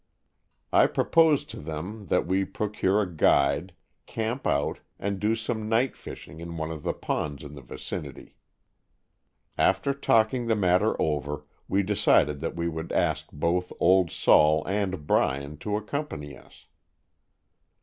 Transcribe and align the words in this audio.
I 0.73 0.87
proposed 0.87 1.47
to 1.51 1.59
them 1.59 2.07
that 2.07 2.25
we 2.25 2.43
procure 2.43 3.03
a 3.03 3.15
guide, 3.15 3.75
camp 4.07 4.47
out 4.47 4.79
and 4.97 5.19
do 5.19 5.35
some 5.35 5.69
night 5.69 5.95
fishing 5.95 6.39
in 6.39 6.57
one 6.57 6.71
of 6.71 6.81
the 6.81 6.95
ponds 6.95 7.43
in 7.43 7.53
the 7.53 7.61
vicinity. 7.61 8.35
After 9.59 9.93
talking 9.93 10.47
the 10.47 10.55
matter 10.55 10.99
over 10.99 11.45
we 11.67 11.83
decided 11.83 12.39
that 12.39 12.55
we 12.55 12.67
would 12.67 12.91
ask 12.91 13.27
both 13.31 13.71
"Old 13.79 14.09
Sol" 14.09 14.65
and 14.67 15.05
Bryan 15.05 15.57
to 15.59 15.79
accom 15.79 16.07
pany 16.07 16.35
us. 16.35 16.65